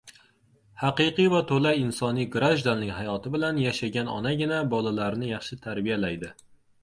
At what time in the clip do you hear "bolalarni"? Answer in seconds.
4.75-5.29